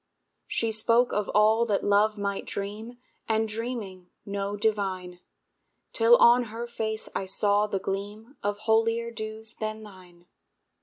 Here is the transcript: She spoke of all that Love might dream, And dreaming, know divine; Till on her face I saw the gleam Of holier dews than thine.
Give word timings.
She 0.47 0.71
spoke 0.71 1.13
of 1.13 1.29
all 1.35 1.63
that 1.67 1.83
Love 1.83 2.17
might 2.17 2.47
dream, 2.47 2.97
And 3.29 3.47
dreaming, 3.47 4.09
know 4.25 4.57
divine; 4.57 5.19
Till 5.93 6.17
on 6.17 6.45
her 6.45 6.65
face 6.65 7.07
I 7.13 7.27
saw 7.27 7.67
the 7.67 7.77
gleam 7.77 8.35
Of 8.41 8.57
holier 8.61 9.11
dews 9.11 9.53
than 9.59 9.83
thine. 9.83 10.25